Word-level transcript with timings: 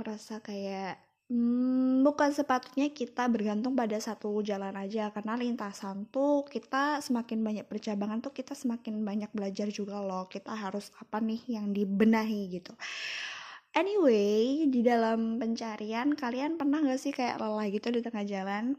ngerasa 0.00 0.40
kayak 0.40 0.96
hmm, 1.28 2.00
bukan 2.00 2.32
sepatutnya 2.32 2.88
kita 2.88 3.28
bergantung 3.28 3.76
pada 3.76 4.00
satu 4.00 4.40
jalan 4.40 4.72
aja 4.74 5.12
karena 5.12 5.36
lintasan 5.36 6.08
tuh 6.08 6.48
kita 6.48 7.04
semakin 7.04 7.44
banyak 7.44 7.68
percabangan 7.68 8.24
tuh 8.24 8.32
kita 8.32 8.56
semakin 8.56 9.04
banyak 9.04 9.28
belajar 9.36 9.68
juga 9.68 10.00
loh 10.00 10.24
kita 10.26 10.56
harus 10.56 10.88
apa 10.96 11.20
nih 11.20 11.60
yang 11.60 11.76
dibenahi 11.76 12.56
gitu. 12.56 12.72
Anyway 13.76 14.66
di 14.66 14.80
dalam 14.82 15.38
pencarian 15.38 16.16
kalian 16.16 16.56
pernah 16.58 16.82
gak 16.82 16.98
sih 16.98 17.12
kayak 17.14 17.38
lelah 17.38 17.68
gitu 17.68 17.92
di 17.92 18.00
tengah 18.00 18.24
jalan? 18.26 18.74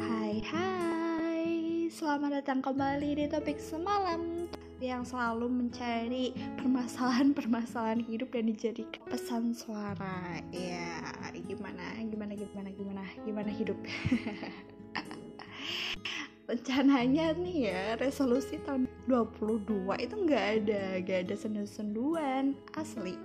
Hai 0.00 0.38
hai. 0.40 1.44
Selamat 1.92 2.40
datang 2.40 2.64
kembali 2.64 3.10
di 3.20 3.26
topik 3.28 3.60
semalam 3.60 4.48
yang 4.82 5.06
selalu 5.06 5.46
mencari 5.46 6.34
permasalahan-permasalahan 6.58 8.02
hidup 8.02 8.34
dan 8.34 8.50
dijadikan 8.50 9.02
pesan 9.06 9.54
suara. 9.54 10.42
Ya, 10.50 11.06
gimana? 11.46 11.94
Gimana 12.02 12.34
gimana 12.34 12.68
gimana 12.74 13.02
gimana 13.22 13.50
hidup. 13.54 13.78
rencananya 16.52 17.32
nih 17.38 17.72
ya 17.72 17.82
resolusi 17.96 18.60
tahun 18.60 18.84
22 19.06 19.98
itu 19.98 20.14
nggak 20.14 20.44
ada 20.62 20.82
nggak 21.02 21.18
ada 21.28 21.34
sendu-senduan 21.34 22.54
asli. 22.78 23.18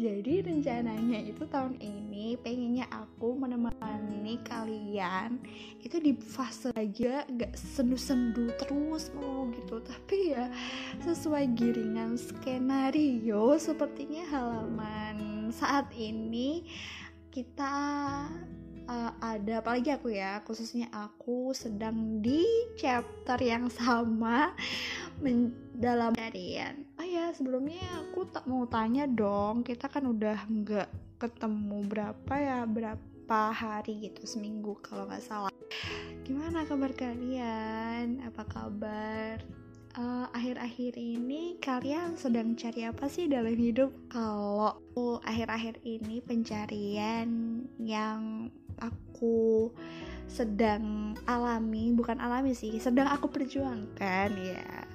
Jadi 0.00 0.40
rencananya 0.40 1.20
itu 1.20 1.44
tahun 1.44 1.76
ini 1.76 2.40
pengennya 2.40 2.88
aku 2.88 3.36
menemani 3.36 4.40
kalian 4.48 5.36
itu 5.84 6.00
di 6.00 6.16
fase 6.16 6.72
aja 6.72 7.28
nggak 7.28 7.52
sendu-sendu 7.52 8.48
terus 8.56 9.12
mau 9.12 9.50
gitu. 9.52 9.84
Tapi 9.84 10.32
ya 10.32 10.48
sesuai 11.04 11.52
giringan 11.52 12.16
skenario 12.16 13.60
sepertinya 13.60 14.24
halaman 14.32 15.50
saat 15.52 15.92
ini 15.98 16.64
kita 17.30 17.76
uh, 18.90 19.12
ada 19.22 19.62
apalagi 19.62 19.94
aku 19.94 20.10
ya 20.10 20.42
khususnya 20.42 20.90
aku 20.90 21.54
sedang 21.54 22.18
di 22.18 22.42
chapter 22.74 23.38
yang 23.38 23.70
sama 23.70 24.50
dalam 25.76 26.16
harian 26.16 26.84
oh 26.96 27.06
ya 27.06 27.32
sebelumnya 27.36 27.80
aku 28.04 28.28
tak 28.28 28.44
mau 28.48 28.64
tanya 28.66 29.04
dong 29.04 29.62
kita 29.62 29.86
kan 29.86 30.08
udah 30.08 30.48
nggak 30.48 30.88
ketemu 31.20 31.78
berapa 31.84 32.34
ya 32.36 32.64
berapa 32.64 33.40
hari 33.52 34.08
gitu 34.08 34.24
seminggu 34.24 34.80
kalau 34.80 35.04
nggak 35.04 35.24
salah 35.24 35.52
gimana 36.24 36.64
kabar 36.64 36.90
kalian 36.96 38.24
apa 38.24 38.42
kabar 38.48 39.38
uh, 39.96 40.26
akhir-akhir 40.30 40.94
ini 40.94 41.58
kalian 41.58 42.14
sedang 42.14 42.54
cari 42.54 42.86
apa 42.86 43.10
sih 43.10 43.26
dalam 43.26 43.54
hidup? 43.54 43.90
Kalau 44.12 45.18
akhir-akhir 45.24 45.82
ini 45.82 46.22
pencarian 46.22 47.28
yang 47.80 48.50
aku 48.78 49.70
sedang 50.30 51.16
alami, 51.26 51.90
bukan 51.90 52.22
alami 52.22 52.54
sih, 52.54 52.78
sedang 52.78 53.10
aku 53.10 53.26
perjuangkan 53.26 54.30
ya. 54.38 54.86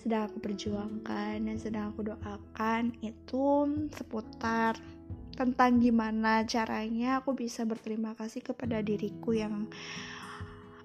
Sedang 0.00 0.28
aku 0.28 0.38
perjuangkan 0.40 1.48
dan 1.48 1.56
sedang 1.56 1.92
aku 1.92 2.12
doakan 2.12 2.92
itu 3.00 3.68
seputar 3.94 4.76
tentang 5.34 5.82
gimana 5.82 6.46
caranya 6.46 7.18
aku 7.18 7.34
bisa 7.34 7.66
berterima 7.66 8.14
kasih 8.14 8.44
kepada 8.44 8.78
diriku 8.84 9.34
yang 9.34 9.66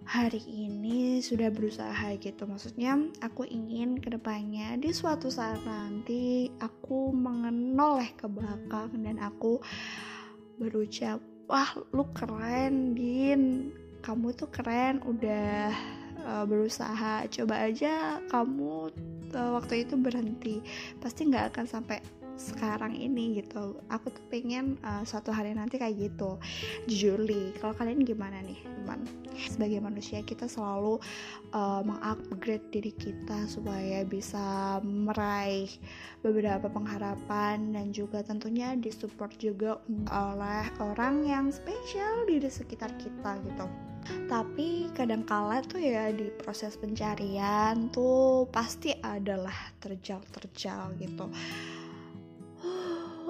hari 0.10 0.42
ini 0.42 1.22
sudah 1.22 1.54
berusaha 1.54 2.18
gitu. 2.18 2.50
Maksudnya 2.50 2.98
aku 3.22 3.46
ingin 3.46 4.02
ke 4.02 4.10
depannya 4.10 4.74
di 4.82 4.90
suatu 4.90 5.30
saat 5.30 5.62
nanti 5.62 6.50
aku 6.58 7.14
mengenoleh 7.14 8.10
ke 8.18 8.26
belakang 8.26 8.90
dan 9.06 9.22
aku 9.22 9.62
berucap 10.58 11.22
wah 11.46 11.78
lu 11.94 12.10
keren 12.18 12.98
din. 12.98 13.70
Kamu 14.02 14.34
tuh 14.34 14.50
keren 14.50 15.04
udah 15.06 15.70
uh, 16.30 16.46
berusaha. 16.46 17.26
Coba 17.34 17.66
aja 17.66 18.22
kamu 18.30 18.94
uh, 19.34 19.52
waktu 19.58 19.90
itu 19.90 19.98
berhenti. 19.98 20.62
Pasti 21.02 21.26
nggak 21.26 21.58
akan 21.58 21.66
sampai 21.66 21.98
sekarang 22.40 22.96
ini 22.96 23.44
gitu. 23.44 23.76
Aku 23.92 24.08
tuh 24.16 24.24
pengen 24.32 24.80
uh, 24.80 25.04
suatu 25.04 25.36
hari 25.36 25.52
nanti 25.52 25.76
kayak 25.76 26.00
gitu. 26.00 26.40
Juli 26.88 27.52
kalau 27.60 27.76
kalian 27.76 28.08
gimana 28.08 28.40
nih 28.40 28.64
teman? 28.64 29.04
Sebagai 29.36 29.84
manusia 29.84 30.24
kita 30.24 30.48
selalu 30.48 31.04
uh, 31.52 31.84
mengupgrade 31.84 32.64
diri 32.72 32.96
kita 32.96 33.44
supaya 33.52 34.08
bisa 34.08 34.80
meraih 34.84 35.68
beberapa 36.24 36.72
pengharapan 36.72 37.76
dan 37.76 37.92
juga 37.92 38.24
tentunya 38.24 38.76
disupport 38.80 39.32
juga 39.36 39.72
oleh 40.12 40.66
orang 40.80 41.28
yang 41.28 41.52
spesial 41.52 42.24
di 42.28 42.40
sekitar 42.40 42.92
kita 43.00 43.36
gitu 43.44 43.89
tapi 44.30 44.90
kadang-kala 44.94 45.62
tuh 45.66 45.82
ya 45.82 46.14
di 46.14 46.30
proses 46.34 46.78
pencarian 46.78 47.90
tuh 47.90 48.46
pasti 48.50 48.94
adalah 48.94 49.74
terjal-terjal 49.82 50.98
gitu. 51.02 51.26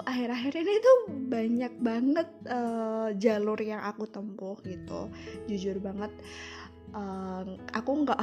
Akhir-akhir 0.10 0.54
ini 0.56 0.74
tuh 0.80 0.98
banyak 1.28 1.74
banget 1.84 2.30
uh, 2.48 3.12
jalur 3.20 3.60
yang 3.60 3.84
aku 3.84 4.08
tempuh 4.08 4.56
gitu. 4.64 5.12
Jujur 5.48 5.80
banget 5.84 6.12
uh, 6.96 7.44
aku 7.76 7.92
nggak 8.08 8.20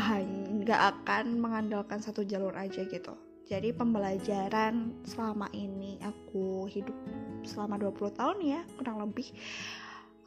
nggak 0.65 0.83
akan 0.97 1.37
mengandalkan 1.37 2.01
satu 2.01 2.25
jalur 2.25 2.57
aja 2.57 2.83
gitu. 2.85 3.15
Jadi 3.47 3.71
pembelajaran 3.71 5.07
selama 5.07 5.47
ini 5.55 6.03
aku 6.03 6.67
hidup 6.67 6.97
selama 7.47 7.79
20 7.79 8.19
tahun 8.19 8.39
ya 8.43 8.61
kurang 8.75 8.99
lebih 9.07 9.31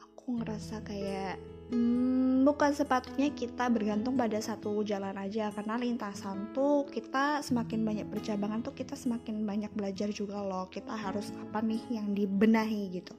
aku 0.00 0.40
ngerasa 0.40 0.80
kayak 0.80 1.36
hmm, 1.70 2.42
bukan 2.42 2.74
sepatutnya 2.74 3.30
kita 3.30 3.70
bergantung 3.70 4.18
pada 4.18 4.36
satu 4.42 4.82
jalan 4.82 5.14
aja 5.14 5.54
karena 5.54 5.78
lintasan 5.78 6.50
tuh 6.50 6.84
kita 6.90 7.40
semakin 7.40 7.86
banyak 7.86 8.06
percabangan 8.10 8.60
tuh 8.66 8.74
kita 8.74 8.98
semakin 8.98 9.46
banyak 9.46 9.70
belajar 9.72 10.10
juga 10.10 10.42
loh 10.42 10.66
kita 10.66 10.92
harus 10.92 11.30
apa 11.38 11.62
nih 11.62 11.82
yang 11.88 12.10
dibenahi 12.12 13.00
gitu. 13.00 13.14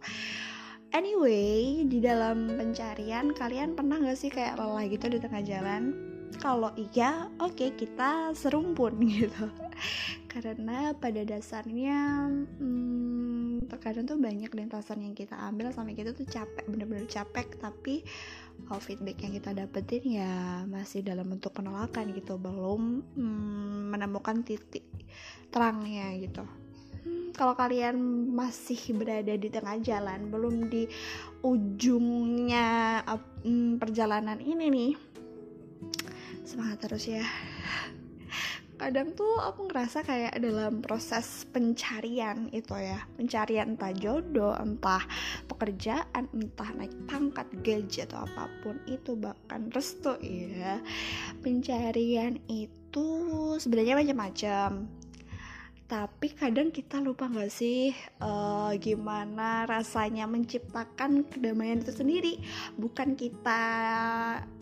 Anyway 0.92 1.88
di 1.88 2.04
dalam 2.04 2.52
pencarian 2.60 3.32
kalian 3.32 3.80
pernah 3.80 3.96
gak 4.04 4.20
sih 4.20 4.28
kayak 4.28 4.60
lelah 4.60 4.84
gitu 4.92 5.08
di 5.08 5.24
tengah 5.24 5.40
jalan 5.40 6.11
kalau 6.40 6.72
iya 6.78 7.28
oke 7.42 7.58
okay, 7.58 7.70
kita 7.76 8.32
serumpun 8.38 8.96
gitu. 9.12 9.50
Karena 10.32 10.96
pada 10.96 11.22
dasarnya 11.28 12.30
hmm, 12.62 13.68
terkadang 13.68 14.08
tuh 14.08 14.16
banyak 14.16 14.48
lintasan 14.54 15.04
yang 15.04 15.12
kita 15.12 15.36
ambil 15.36 15.76
sampai 15.76 15.92
kita 15.92 16.16
tuh 16.16 16.24
capek 16.24 16.64
bener-bener 16.72 17.10
capek. 17.10 17.60
Tapi 17.60 18.06
oh, 18.72 18.80
feedback 18.80 19.20
yang 19.28 19.34
kita 19.36 19.52
dapetin 19.52 20.04
ya 20.08 20.64
masih 20.70 21.04
dalam 21.04 21.28
bentuk 21.28 21.52
penolakan 21.52 22.16
gitu. 22.16 22.40
Belum 22.40 23.04
hmm, 23.18 23.92
menemukan 23.92 24.40
titik 24.46 24.88
terangnya 25.52 26.16
gitu. 26.16 26.48
Hmm, 27.02 27.34
kalau 27.34 27.58
kalian 27.58 27.98
masih 28.32 28.94
berada 28.94 29.34
di 29.34 29.50
tengah 29.50 29.82
jalan 29.82 30.30
belum 30.30 30.70
di 30.70 30.86
ujungnya 31.42 33.02
um, 33.10 33.82
perjalanan 33.82 34.38
ini 34.38 34.70
nih 34.70 35.11
semangat 36.52 36.84
terus 36.84 37.08
ya. 37.08 37.24
Kadang 38.76 39.14
tuh 39.14 39.38
aku 39.38 39.70
ngerasa 39.70 40.02
kayak 40.02 40.42
dalam 40.42 40.82
proses 40.82 41.46
pencarian 41.54 42.50
itu 42.50 42.74
ya. 42.76 42.98
Pencarian 43.14 43.78
entah 43.78 43.94
jodoh 43.94 44.58
entah 44.58 45.06
pekerjaan 45.46 46.26
entah 46.34 46.70
naik 46.74 46.92
pangkat 47.06 47.46
gaji 47.62 48.10
atau 48.10 48.26
apa 48.26 48.50
pun 48.66 48.82
itu 48.90 49.14
bahkan 49.16 49.70
restu 49.72 50.18
ya. 50.26 50.82
Pencarian 51.46 52.42
itu 52.50 53.08
sebenarnya 53.62 53.96
macam-macam 54.02 54.90
tapi 55.92 56.32
kadang 56.32 56.72
kita 56.72 57.04
lupa 57.04 57.28
nggak 57.28 57.52
sih 57.52 57.92
uh, 58.24 58.72
gimana 58.80 59.68
rasanya 59.68 60.24
menciptakan 60.24 61.28
kedamaian 61.28 61.84
itu 61.84 61.92
sendiri? 61.92 62.40
Bukan 62.80 63.20
kita 63.20 63.60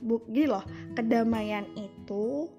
bu 0.01 0.25
gini 0.25 0.49
loh 0.49 0.65
kedamaian 0.97 1.69
itu 1.77 2.49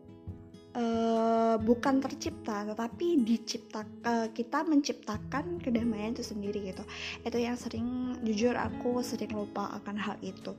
uh, 0.79 1.59
bukan 1.59 1.99
tercipta 1.99 2.63
tetapi 2.63 3.27
dicipta 3.27 3.83
uh, 4.07 4.31
kita 4.31 4.63
menciptakan 4.63 5.59
kedamaian 5.59 6.15
itu 6.15 6.23
sendiri 6.23 6.71
gitu. 6.71 6.87
Itu 7.27 7.43
yang 7.43 7.59
sering 7.59 8.23
jujur 8.23 8.55
aku 8.55 9.03
sering 9.03 9.35
lupa 9.35 9.67
akan 9.83 9.99
hal 9.99 10.15
itu. 10.23 10.55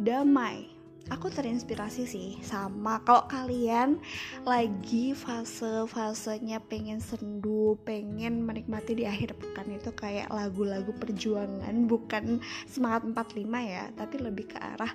Damai 0.00 0.79
aku 1.08 1.32
terinspirasi 1.32 2.04
sih 2.04 2.30
sama 2.44 3.00
kalau 3.08 3.24
kalian 3.24 3.96
lagi 4.44 5.16
fase-fasenya 5.16 6.60
pengen 6.68 7.00
sendu, 7.00 7.80
pengen 7.82 8.44
menikmati 8.44 8.92
di 8.92 9.04
akhir 9.08 9.34
pekan 9.40 9.72
itu 9.72 9.90
kayak 9.96 10.28
lagu-lagu 10.28 10.92
perjuangan 10.92 11.88
bukan 11.88 12.38
semangat 12.68 13.08
45 13.08 13.48
ya, 13.64 13.84
tapi 13.96 14.16
lebih 14.20 14.52
ke 14.52 14.58
arah 14.60 14.92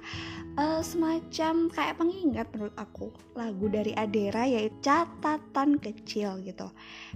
uh, 0.62 0.82
semacam 0.86 1.68
kayak 1.74 1.98
pengingat 1.98 2.48
menurut 2.54 2.76
aku. 2.78 3.10
Lagu 3.34 3.66
dari 3.68 3.92
Adera 3.98 4.46
yaitu 4.46 4.78
catatan 4.86 5.82
kecil 5.82 6.38
gitu. 6.46 6.70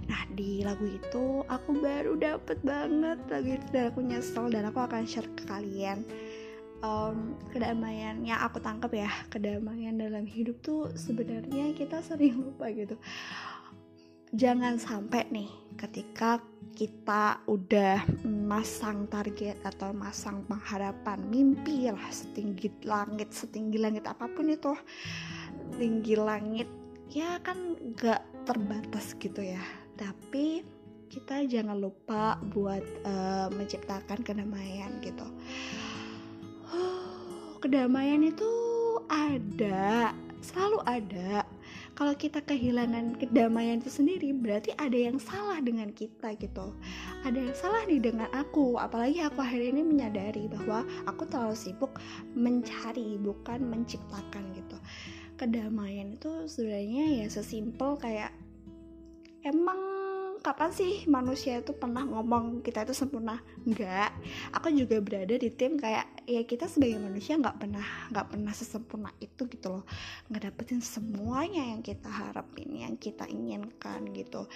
Nah, 0.08 0.26
di 0.34 0.66
lagu 0.66 0.88
itu 0.88 1.46
aku 1.46 1.70
baru 1.78 2.18
dapet 2.18 2.58
banget 2.66 3.20
lagu 3.30 3.48
itu 3.54 3.66
dan 3.70 3.92
aku 3.92 4.00
nyesel 4.02 4.46
dan 4.50 4.66
aku 4.66 4.80
akan 4.82 5.04
share 5.06 5.28
ke 5.38 5.44
kalian 5.46 6.02
um, 6.84 7.36
kedamaian 7.52 8.20
yang 8.24 8.40
aku 8.40 8.60
tangkap 8.60 8.92
ya 8.92 9.10
kedamaian 9.28 9.96
dalam 9.96 10.24
hidup 10.24 10.60
tuh 10.60 10.92
sebenarnya 10.96 11.72
kita 11.76 12.00
sering 12.04 12.40
lupa 12.40 12.68
gitu. 12.72 12.96
Jangan 14.30 14.78
sampai 14.78 15.26
nih 15.32 15.50
ketika 15.74 16.38
kita 16.78 17.42
udah 17.50 18.06
masang 18.24 19.10
target 19.10 19.58
atau 19.66 19.90
masang 19.90 20.46
pengharapan 20.46 21.18
mimpi 21.26 21.90
lah 21.90 22.08
setinggi 22.14 22.70
langit 22.86 23.34
setinggi 23.34 23.78
langit 23.82 24.06
apa 24.06 24.30
pun 24.30 24.46
itu 24.54 24.70
tinggi 25.76 26.14
langit 26.14 26.70
ya 27.10 27.42
kan 27.42 27.74
gak 27.98 28.22
terbatas 28.46 29.18
gitu 29.18 29.42
ya. 29.42 29.60
Tapi 29.98 30.62
kita 31.10 31.42
jangan 31.50 31.74
lupa 31.74 32.38
buat 32.54 32.86
uh, 33.02 33.50
menciptakan 33.50 34.22
kedamaian 34.22 35.02
gitu 35.02 35.26
kedamaian 37.60 38.24
itu 38.24 38.48
ada 39.12 40.16
selalu 40.40 40.80
ada. 40.88 41.44
Kalau 41.92 42.16
kita 42.16 42.40
kehilangan 42.40 43.20
kedamaian 43.20 43.76
itu 43.84 43.92
sendiri 43.92 44.32
berarti 44.32 44.72
ada 44.80 44.96
yang 44.96 45.20
salah 45.20 45.60
dengan 45.60 45.92
kita 45.92 46.32
gitu. 46.40 46.72
Ada 47.28 47.36
yang 47.36 47.52
salah 47.52 47.84
nih 47.84 48.00
dengan 48.00 48.32
aku. 48.32 48.80
Apalagi 48.80 49.20
aku 49.20 49.44
hari 49.44 49.68
ini 49.68 49.84
menyadari 49.84 50.48
bahwa 50.48 50.88
aku 51.04 51.28
terlalu 51.28 51.52
sibuk 51.52 52.00
mencari 52.32 53.20
bukan 53.20 53.68
menciptakan 53.68 54.48
gitu. 54.56 54.80
Kedamaian 55.36 56.16
itu 56.16 56.48
sebenarnya 56.48 57.20
ya 57.20 57.26
sesimpel 57.28 58.00
kayak 58.00 58.32
emang 59.44 59.76
kapan 60.40 60.72
sih 60.72 61.04
manusia 61.04 61.60
itu 61.60 61.76
pernah 61.76 62.02
ngomong 62.04 62.64
kita 62.64 62.88
itu 62.88 62.96
sempurna? 62.96 63.38
Enggak 63.68 64.10
aku 64.56 64.72
juga 64.72 64.96
berada 64.98 65.36
di 65.36 65.52
tim 65.52 65.76
kayak 65.76 66.24
ya 66.24 66.42
kita 66.48 66.66
sebagai 66.66 66.96
manusia 66.96 67.36
nggak 67.36 67.60
pernah 67.60 67.84
nggak 68.08 68.26
pernah 68.32 68.52
sesempurna 68.56 69.12
itu 69.20 69.44
gitu 69.52 69.68
loh. 69.68 69.84
Nggak 70.32 70.50
dapetin 70.50 70.80
semuanya 70.80 71.62
yang 71.76 71.84
kita 71.84 72.08
harapin 72.08 72.72
yang 72.72 72.96
kita 72.96 73.28
inginkan 73.28 74.08
gitu. 74.16 74.48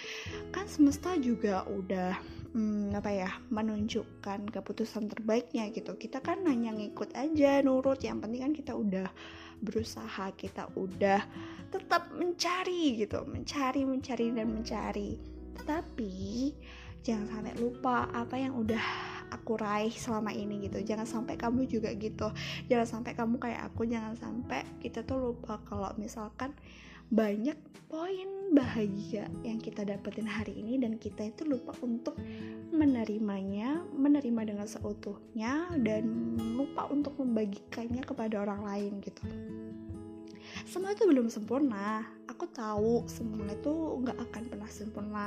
Kan 0.51 0.65
semesta 0.67 1.13
juga 1.21 1.69
udah 1.69 2.17
hmm, 2.57 2.97
apa 2.97 3.11
ya 3.13 3.31
menunjukkan 3.53 4.49
keputusan 4.49 5.13
terbaiknya 5.13 5.69
gitu. 5.71 5.95
Kita 6.01 6.25
kan 6.25 6.49
hanya 6.49 6.73
ngikut 6.73 7.13
aja 7.13 7.61
nurut 7.61 8.01
yang 8.01 8.25
penting 8.25 8.41
kan 8.41 8.55
kita 8.57 8.73
udah 8.73 9.09
berusaha 9.61 10.33
kita 10.37 10.69
udah 10.77 11.21
tetap 11.69 12.09
mencari 12.17 12.97
gitu. 13.05 13.23
Mencari 13.29 13.85
mencari 13.85 14.27
dan 14.33 14.49
mencari 14.49 15.34
tapi 15.63 16.53
jangan 17.07 17.31
sampai 17.31 17.55
lupa 17.61 18.11
apa 18.11 18.35
yang 18.41 18.59
udah 18.59 18.83
aku 19.31 19.61
raih 19.61 19.93
selama 19.93 20.35
ini 20.35 20.67
gitu. 20.67 20.81
Jangan 20.83 21.07
sampai 21.07 21.35
kamu 21.39 21.71
juga 21.71 21.93
gitu. 21.95 22.33
Jangan 22.67 22.87
sampai 22.89 23.13
kamu 23.15 23.37
kayak 23.39 23.71
aku 23.71 23.87
jangan 23.87 24.19
sampai 24.19 24.67
kita 24.81 25.07
tuh 25.07 25.33
lupa 25.33 25.61
kalau 25.69 25.93
misalkan 26.01 26.51
banyak 27.13 27.57
poin 27.91 28.27
bahagia 28.51 29.29
yang 29.47 29.61
kita 29.61 29.85
dapetin 29.85 30.27
hari 30.27 30.57
ini 30.57 30.81
dan 30.81 30.97
kita 30.97 31.31
itu 31.31 31.47
lupa 31.47 31.77
untuk 31.85 32.17
menerimanya 32.75 33.83
menerima 33.93 34.55
dengan 34.55 34.67
seutuhnya 34.67 35.71
dan 35.85 36.35
lupa 36.59 36.89
untuk 36.91 37.15
membagikannya 37.21 38.03
kepada 38.03 38.43
orang 38.43 38.67
lain 38.67 38.93
gitu 39.05 39.23
semua 40.65 40.97
itu 40.97 41.05
belum 41.05 41.29
sempurna. 41.29 42.05
Aku 42.29 42.49
tahu 42.51 43.05
semua 43.05 43.49
itu 43.53 43.73
nggak 44.01 44.19
akan 44.31 44.43
pernah 44.49 44.71
sempurna. 44.73 45.27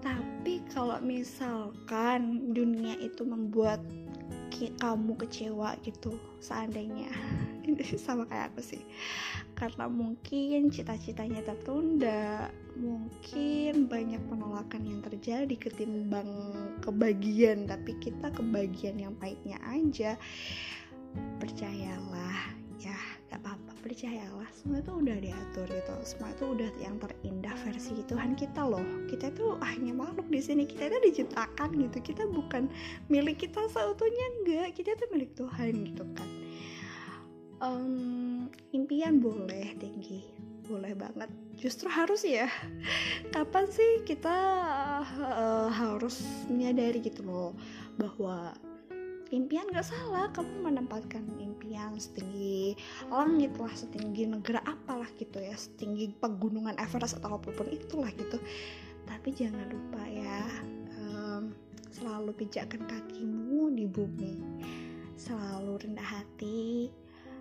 Tapi 0.00 0.64
kalau 0.72 0.96
misalkan 1.04 2.52
dunia 2.52 2.96
itu 3.00 3.24
membuat 3.24 3.80
kamu 4.58 5.14
kecewa 5.14 5.78
gitu 5.86 6.18
seandainya 6.42 7.06
ini 7.62 7.78
sama 8.00 8.26
kayak 8.26 8.50
aku 8.54 8.74
sih. 8.74 8.82
Karena 9.54 9.86
mungkin 9.86 10.70
cita-citanya 10.72 11.46
tertunda 11.46 12.50
mungkin 12.78 13.90
banyak 13.90 14.22
penolakan 14.30 14.86
yang 14.86 15.00
terjadi 15.02 15.54
ketimbang 15.58 16.30
kebagian 16.78 17.66
tapi 17.66 17.98
kita 17.98 18.30
kebagian 18.30 19.02
yang 19.02 19.14
pahitnya 19.18 19.58
aja 19.66 20.14
percayalah 21.42 22.54
ya 22.78 22.94
gak 23.26 23.42
apa-apa 23.42 23.67
percayalah 23.80 24.48
semua 24.54 24.82
itu 24.82 24.92
udah 24.92 25.16
diatur 25.18 25.66
gitu. 25.70 25.94
Semua 26.04 26.30
itu 26.34 26.44
udah 26.50 26.70
yang 26.82 26.96
terindah 26.98 27.54
versi 27.64 27.94
Tuhan 28.04 28.34
kita 28.34 28.62
loh. 28.66 28.84
Kita 29.06 29.30
itu 29.32 29.56
hanya 29.62 29.92
makhluk 29.94 30.28
di 30.28 30.40
sini. 30.42 30.64
Kita 30.68 30.90
itu 30.92 30.98
diciptakan 31.10 31.74
gitu. 31.78 31.98
Kita 32.02 32.26
bukan 32.28 32.68
milik 33.08 33.42
kita 33.46 33.64
seutuhnya 33.70 34.26
enggak. 34.40 34.68
Kita 34.76 34.94
itu 34.94 35.04
milik 35.14 35.30
Tuhan 35.38 35.72
gitu 35.94 36.04
kan. 36.12 36.28
Um, 37.58 38.46
impian 38.76 39.18
boleh 39.18 39.74
tinggi. 39.78 40.26
Boleh 40.68 40.92
banget. 40.92 41.30
Justru 41.58 41.88
harus 41.88 42.22
ya. 42.22 42.46
Kapan 43.34 43.66
sih 43.72 44.06
kita 44.06 44.36
uh, 45.18 45.68
harus 45.72 46.22
menyadari 46.46 47.02
gitu 47.02 47.24
loh 47.24 47.50
bahwa 47.98 48.54
impian 49.28 49.68
gak 49.68 49.84
salah 49.84 50.32
kamu 50.32 50.72
menempatkan 50.72 51.24
impian 51.36 51.92
setinggi 52.00 52.76
langit 53.12 53.52
lah 53.60 53.72
setinggi 53.76 54.24
negara 54.24 54.64
apalah 54.64 55.08
gitu 55.20 55.36
ya 55.40 55.52
setinggi 55.52 56.16
pegunungan 56.16 56.76
Everest 56.80 57.20
atau 57.20 57.36
apa 57.36 57.52
pun 57.52 57.68
itulah 57.68 58.08
gitu. 58.16 58.40
Tapi 59.04 59.28
jangan 59.32 59.68
lupa 59.72 60.02
ya 60.08 60.40
um, 61.00 61.52
selalu 61.92 62.32
pijakkan 62.44 62.84
kakimu 62.88 63.72
di 63.72 63.84
bumi. 63.84 64.34
Selalu 65.18 65.72
rendah 65.84 66.08
hati 66.08 66.88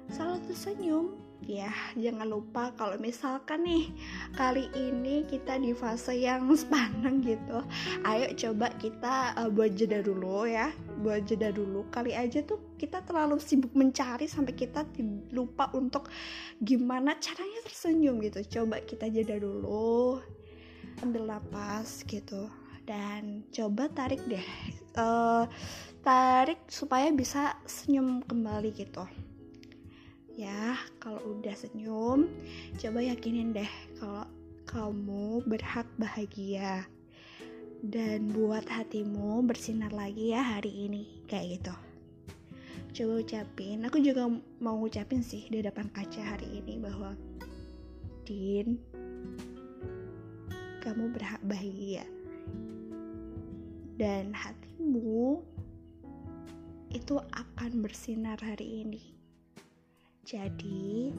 selalu 0.07 0.39
tersenyum 0.47 1.05
ya 1.45 1.69
jangan 1.93 2.27
lupa 2.27 2.73
kalau 2.73 2.97
misalkan 2.97 3.61
nih 3.61 3.93
kali 4.33 4.71
ini 4.73 5.21
kita 5.29 5.61
di 5.61 5.75
fase 5.75 6.17
yang 6.17 6.49
sepaneng 6.59 7.21
gitu 7.21 7.61
ayo 8.07 8.27
coba 8.33 8.73
kita 8.81 9.37
uh, 9.37 9.49
buat 9.51 9.77
jeda 9.77 10.01
dulu 10.01 10.49
ya 10.49 10.73
buat 10.97 11.29
jeda 11.29 11.53
dulu. 11.53 11.85
Kali 11.93 12.17
aja 12.17 12.41
tuh 12.41 12.73
kita 12.81 13.05
terlalu 13.05 13.37
sibuk 13.37 13.71
mencari 13.77 14.25
sampai 14.25 14.57
kita 14.57 14.83
lupa 15.29 15.69
untuk 15.77 16.09
gimana 16.57 17.15
caranya 17.21 17.61
tersenyum 17.63 18.17
gitu. 18.25 18.41
Coba 18.49 18.81
kita 18.81 19.05
jeda 19.07 19.37
dulu 19.37 20.17
ambil 21.05 21.29
napas 21.29 22.01
gitu 22.09 22.49
dan 22.89 23.45
coba 23.53 23.85
tarik 23.93 24.23
deh 24.25 24.41
uh, 24.97 25.45
tarik 26.01 26.57
supaya 26.71 27.13
bisa 27.13 27.53
senyum 27.69 28.25
kembali 28.25 28.73
gitu 28.73 29.05
ya 30.37 30.77
kalau 31.01 31.17
udah 31.33 31.57
senyum 31.57 32.29
coba 32.77 33.01
yakinin 33.01 33.57
deh 33.57 33.67
kalau 33.97 34.29
kamu 34.69 35.41
berhak 35.49 35.89
bahagia. 35.97 36.85
Dan 37.77 38.33
buat 38.33 38.65
hatimu 38.65 39.45
bersinar 39.45 39.93
lagi 39.93 40.33
ya 40.33 40.41
hari 40.41 40.89
ini 40.89 41.25
kayak 41.29 41.61
gitu. 41.61 41.75
Coba 42.93 43.21
ucapin 43.21 43.85
aku 43.85 44.01
juga 44.01 44.25
mau 44.57 44.81
ngucapin 44.81 45.21
sih 45.21 45.45
di 45.45 45.61
depan 45.61 45.89
kaca 45.93 46.21
hari 46.37 46.61
ini 46.61 46.81
bahwa 46.81 47.13
Din 48.25 48.81
kamu 50.81 51.13
berhak 51.13 51.41
bahagia. 51.45 52.05
Dan 53.97 54.33
hatimu 54.33 55.41
itu 56.93 57.15
akan 57.33 57.71
bersinar 57.85 58.41
hari 58.41 58.85
ini 58.85 59.16
jadi 60.27 61.15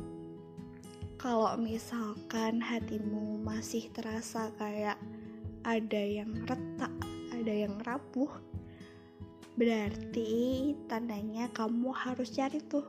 kalau 1.17 1.57
misalkan 1.57 2.61
hatimu 2.61 3.41
masih 3.41 3.89
terasa 3.97 4.53
kayak 4.61 5.01
ada 5.65 6.03
yang 6.05 6.29
retak, 6.45 6.93
ada 7.33 7.55
yang 7.65 7.81
rapuh, 7.89 8.29
berarti 9.57 10.77
tandanya 10.93 11.49
kamu 11.57 11.89
harus 11.89 12.37
cari 12.37 12.61
tuh 12.69 12.85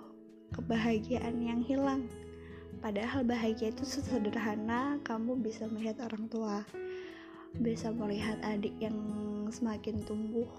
kebahagiaan 0.51 1.39
yang 1.39 1.63
hilang. 1.63 2.11
Padahal 2.83 3.23
bahagia 3.23 3.71
itu 3.71 3.87
sesederhana 3.87 4.99
kamu 5.07 5.39
bisa 5.39 5.71
melihat 5.71 6.03
orang 6.03 6.27
tua, 6.27 6.67
bisa 7.63 7.95
melihat 7.95 8.35
adik 8.43 8.75
yang 8.83 8.99
semakin 9.55 10.03
tumbuh, 10.03 10.51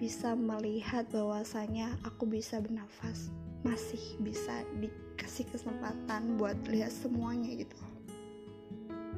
bisa 0.00 0.32
melihat 0.32 1.04
bahwasanya 1.12 2.00
aku 2.00 2.24
bisa 2.24 2.64
bernafas, 2.64 3.28
masih 3.64 4.20
bisa 4.20 4.62
di 4.78 4.92
kasih 5.16 5.48
kesempatan 5.48 6.36
buat 6.36 6.56
lihat 6.68 6.92
semuanya 6.92 7.64
gitu. 7.64 7.78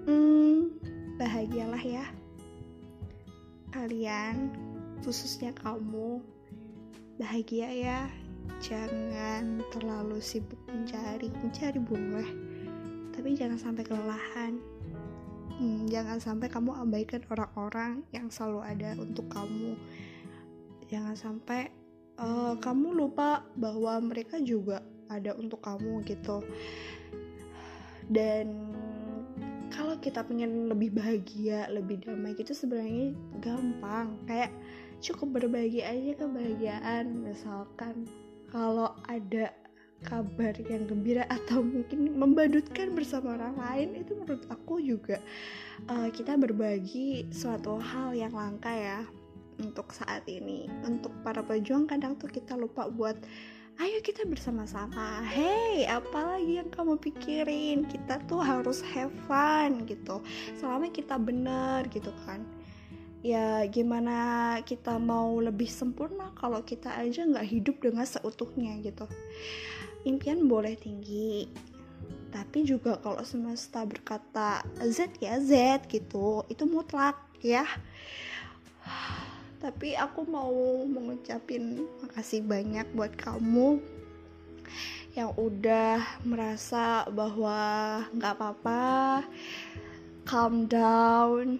Hmm 0.07 0.73
bahagialah 1.17 1.81
ya. 1.81 2.07
Kalian 3.73 4.53
khususnya 5.03 5.53
kamu 5.57 6.21
bahagia 7.21 7.69
ya. 7.73 8.01
Jangan 8.63 9.61
terlalu 9.75 10.23
sibuk 10.23 10.61
mencari 10.71 11.29
mencari 11.43 11.81
boleh 11.83 12.31
tapi 13.17 13.33
jangan 13.33 13.57
sampai 13.57 13.83
kelelahan. 13.83 14.61
Hmm, 15.57 15.89
jangan 15.89 16.21
sampai 16.21 16.53
kamu 16.53 16.77
abaikan 16.85 17.25
orang-orang 17.33 18.05
yang 18.13 18.29
selalu 18.29 18.61
ada 18.61 18.93
untuk 19.01 19.25
kamu. 19.33 19.73
Jangan 20.87 21.17
sampai 21.17 21.73
uh, 22.21 22.55
kamu 22.61 22.97
lupa 22.97 23.45
bahwa 23.57 24.01
mereka 24.01 24.41
juga 24.41 24.83
ada 25.09 25.37
untuk 25.39 25.63
kamu 25.63 26.03
gitu. 26.05 26.43
Dan 28.07 28.75
kalau 29.71 29.99
kita 29.99 30.23
pengen 30.23 30.71
lebih 30.71 30.95
bahagia 30.95 31.67
lebih 31.69 32.01
damai 32.03 32.35
gitu 32.39 32.55
sebenarnya 32.55 33.13
gampang. 33.43 34.15
Kayak 34.27 34.53
cukup 35.03 35.43
berbagi 35.43 35.83
aja 35.83 36.13
kebahagiaan. 36.17 37.05
Misalkan 37.27 38.07
kalau 38.51 38.95
ada 39.11 39.53
kabar 40.05 40.53
yang 40.69 40.85
gembira 40.85 41.25
atau 41.37 41.65
mungkin 41.65 42.15
membadutkan 42.15 42.93
bersama 42.93 43.35
orang 43.39 43.57
lain 43.57 43.89
itu 44.05 44.13
menurut 44.13 44.45
aku 44.53 44.79
juga 44.83 45.19
uh, 45.89 46.13
kita 46.13 46.37
berbagi 46.37 47.27
suatu 47.33 47.81
hal 47.81 48.13
yang 48.13 48.37
langka 48.37 48.71
ya 48.71 49.01
untuk 49.61 49.93
saat 49.93 50.25
ini. 50.29 50.69
Untuk 50.85 51.13
para 51.23 51.41
pejuang 51.45 51.89
kadang 51.89 52.17
tuh 52.17 52.29
kita 52.29 52.57
lupa 52.57 52.89
buat 52.89 53.17
ayo 53.77 53.99
kita 54.01 54.25
bersama-sama. 54.25 55.21
Hey 55.25 55.85
apalagi 55.89 56.61
yang 56.61 56.71
kamu 56.73 56.97
pikirin? 57.01 57.85
Kita 57.89 58.21
tuh 58.29 58.41
harus 58.41 58.81
have 58.95 59.13
fun 59.29 59.85
gitu. 59.89 60.21
Selama 60.57 60.89
kita 60.93 61.17
benar 61.21 61.89
gitu 61.93 62.13
kan. 62.25 62.45
Ya 63.25 63.67
gimana 63.67 64.59
kita 64.63 65.01
mau 65.03 65.37
lebih 65.43 65.67
sempurna 65.67 66.31
kalau 66.39 66.63
kita 66.63 66.95
aja 66.95 67.27
nggak 67.27 67.49
hidup 67.49 67.77
dengan 67.83 68.07
seutuhnya 68.07 68.79
gitu. 68.85 69.09
Impian 70.07 70.47
boleh 70.47 70.79
tinggi 70.79 71.51
tapi 72.37 72.69
juga 72.69 73.01
kalau 73.01 73.25
semesta 73.25 73.81
berkata 73.89 74.61
Z 74.85 75.17
ya 75.25 75.41
Z 75.41 75.87
gitu 75.89 76.45
itu 76.53 76.69
mutlak 76.69 77.17
ya 77.41 77.65
tapi 79.61 79.97
aku 79.97 80.29
mau 80.29 80.85
mengucapin 80.85 81.89
makasih 82.05 82.45
banyak 82.45 82.85
buat 82.93 83.13
kamu 83.17 83.81
yang 85.17 85.33
udah 85.37 86.05
merasa 86.29 87.09
bahwa 87.09 88.05
nggak 88.13 88.33
apa-apa 88.37 88.85
calm 90.29 90.69
down 90.69 91.57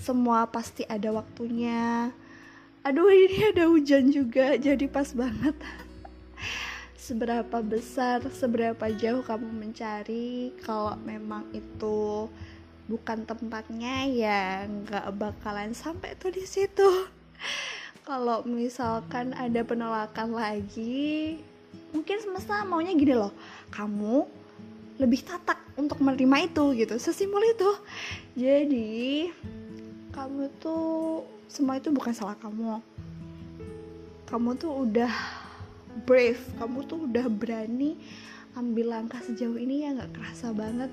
semua 0.00 0.48
pasti 0.48 0.88
ada 0.88 1.12
waktunya 1.12 2.14
aduh 2.80 3.10
ini 3.12 3.52
ada 3.52 3.68
hujan 3.68 4.08
juga 4.08 4.56
jadi 4.56 4.88
pas 4.88 5.12
banget 5.12 5.52
seberapa 7.06 7.62
besar, 7.62 8.18
seberapa 8.34 8.90
jauh 8.90 9.22
kamu 9.22 9.46
mencari, 9.54 10.50
kalau 10.58 10.98
memang 11.06 11.46
itu 11.54 12.26
bukan 12.90 13.22
tempatnya 13.22 14.10
ya 14.10 14.66
nggak 14.66 15.14
bakalan 15.14 15.70
sampai 15.70 16.18
tuh 16.18 16.34
di 16.34 16.42
situ. 16.42 17.06
Kalau 18.06 18.46
misalkan 18.46 19.34
ada 19.34 19.62
penolakan 19.66 20.36
lagi, 20.36 21.40
mungkin 21.90 22.16
semesta 22.22 22.62
maunya 22.62 22.94
gini 22.94 23.14
loh, 23.14 23.34
kamu 23.74 24.26
lebih 24.96 25.26
tatak 25.26 25.60
untuk 25.76 26.00
menerima 26.00 26.48
itu 26.48 26.64
gitu, 26.78 26.94
sesimpel 26.96 27.42
itu. 27.52 27.70
Jadi 28.36 29.28
kamu 30.14 30.48
tuh 30.62 31.26
semua 31.48 31.76
itu 31.76 31.92
bukan 31.92 32.12
salah 32.16 32.36
kamu. 32.40 32.80
Kamu 34.26 34.58
tuh 34.58 34.72
udah 34.88 35.12
brave 36.04 36.40
kamu 36.60 36.84
tuh 36.84 37.08
udah 37.08 37.26
berani 37.32 37.96
ambil 38.52 38.92
langkah 38.92 39.20
sejauh 39.24 39.56
ini 39.56 39.88
ya 39.88 39.96
nggak 39.96 40.12
kerasa 40.12 40.52
banget 40.52 40.92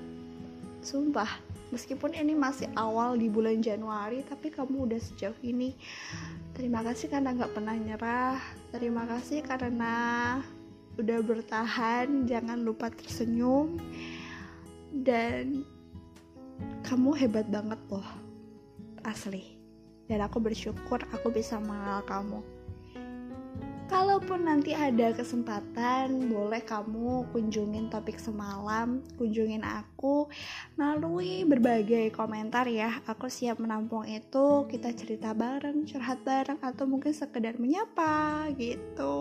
sumpah 0.80 1.28
meskipun 1.70 2.12
ini 2.16 2.36
masih 2.36 2.68
awal 2.74 3.16
di 3.16 3.30
bulan 3.32 3.62
Januari 3.62 4.24
tapi 4.26 4.50
kamu 4.50 4.90
udah 4.90 5.00
sejauh 5.00 5.38
ini. 5.46 5.76
Terima 6.54 6.82
kasih 6.82 7.12
karena 7.12 7.32
nggak 7.32 7.52
pernah 7.54 7.76
nyerah. 7.76 8.40
Terima 8.74 9.04
kasih 9.06 9.40
karena 9.46 9.94
udah 10.98 11.18
bertahan. 11.22 12.26
Jangan 12.26 12.62
lupa 12.62 12.90
tersenyum. 12.90 13.78
Dan 14.94 15.66
kamu 16.86 17.10
hebat 17.18 17.46
banget 17.50 17.80
loh 17.90 18.06
asli. 19.04 19.58
Dan 20.06 20.20
aku 20.20 20.38
bersyukur 20.38 21.00
aku 21.10 21.32
bisa 21.32 21.56
mengenal 21.56 22.04
kamu 22.04 22.40
Kalaupun 23.94 24.50
nanti 24.50 24.74
ada 24.74 25.14
kesempatan, 25.14 26.26
boleh 26.26 26.66
kamu 26.66 27.30
kunjungin 27.30 27.86
topik 27.94 28.18
semalam, 28.18 28.98
kunjungin 29.14 29.62
aku 29.62 30.26
melalui 30.74 31.46
berbagai 31.46 32.10
komentar 32.10 32.66
ya. 32.66 32.98
Aku 33.06 33.30
siap 33.30 33.62
menampung 33.62 34.02
itu, 34.02 34.66
kita 34.66 34.90
cerita 34.98 35.30
bareng, 35.30 35.86
curhat 35.86 36.26
bareng, 36.26 36.58
atau 36.58 36.90
mungkin 36.90 37.14
sekedar 37.14 37.54
menyapa 37.62 38.50
gitu. 38.58 39.14